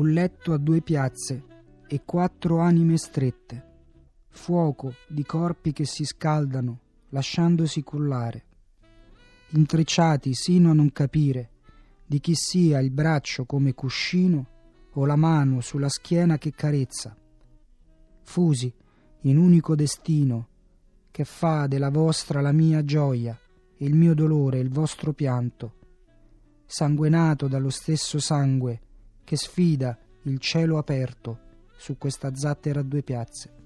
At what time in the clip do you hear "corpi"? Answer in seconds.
5.24-5.74